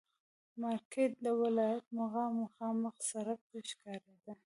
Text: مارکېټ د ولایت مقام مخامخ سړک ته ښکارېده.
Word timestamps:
مارکېټ 0.61 1.11
د 1.25 1.27
ولایت 1.41 1.85
مقام 1.99 2.31
مخامخ 2.43 2.95
سړک 3.11 3.39
ته 3.51 3.59
ښکارېده. 3.69 4.33